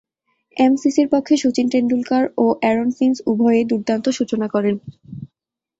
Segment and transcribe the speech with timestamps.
[0.57, 4.75] এমসিসি’র পক্ষে শচীন তেন্ডুলকর ও Aaron Finch উভয়েই দূর্দান্ত সূচনা করেন।